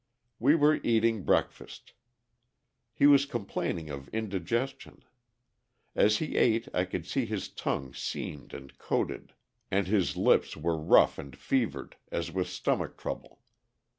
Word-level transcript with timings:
We 0.39 0.55
were 0.55 0.79
eating 0.83 1.21
breakfast. 1.25 1.93
He 2.91 3.05
was 3.05 3.27
complaining 3.27 3.91
of 3.91 4.07
indigestion. 4.07 5.03
As 5.93 6.17
he 6.17 6.37
ate 6.37 6.67
I 6.73 6.85
could 6.85 7.05
see 7.05 7.25
his 7.27 7.49
tongue 7.49 7.93
seamed 7.93 8.51
and 8.55 8.75
coated, 8.79 9.35
and 9.69 9.85
his 9.85 10.17
lips 10.17 10.57
were 10.57 10.75
rough 10.75 11.19
and 11.19 11.37
fevered 11.37 11.97
as 12.11 12.31
with 12.31 12.47
stomach 12.47 12.97
trouble. 12.97 13.41